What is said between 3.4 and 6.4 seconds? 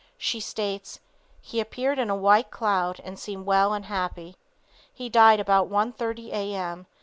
well and happy. He died about 1:30